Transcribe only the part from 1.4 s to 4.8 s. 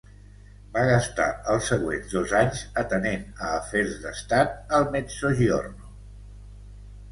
els següents dos anys atenent a afers d'estat